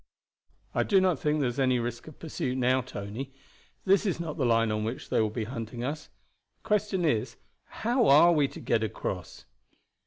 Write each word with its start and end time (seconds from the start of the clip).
"I 0.73 0.81
do 0.81 0.99
not 0.99 1.19
think 1.19 1.41
there 1.41 1.47
is 1.47 1.59
any 1.59 1.77
risk 1.77 2.07
of 2.07 2.17
pursuit 2.17 2.57
now, 2.57 2.81
Tony. 2.81 3.31
This 3.85 4.03
is 4.03 4.19
not 4.19 4.35
the 4.35 4.47
line 4.47 4.71
on 4.71 4.83
which 4.83 5.11
they 5.11 5.21
will 5.21 5.29
be 5.29 5.43
hunting 5.43 5.83
us. 5.83 6.07
The 6.63 6.67
question 6.67 7.05
is 7.05 7.35
how 7.65 8.07
are 8.07 8.31
we 8.31 8.47
to 8.47 8.59
get 8.59 8.83
across?" 8.83 9.45